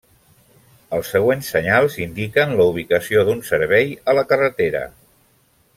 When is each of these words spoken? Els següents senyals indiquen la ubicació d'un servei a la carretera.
Els 0.99 1.11
següents 1.15 1.49
senyals 1.55 1.97
indiquen 2.05 2.57
la 2.61 2.67
ubicació 2.73 3.27
d'un 3.29 3.47
servei 3.53 3.95
a 4.13 4.17
la 4.21 4.25
carretera. 4.33 4.83